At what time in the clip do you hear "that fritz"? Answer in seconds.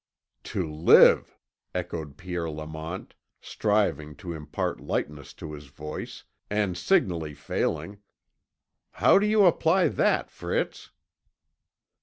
9.89-10.89